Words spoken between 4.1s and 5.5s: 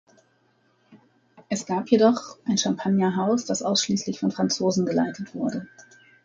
von Franzosen geleitet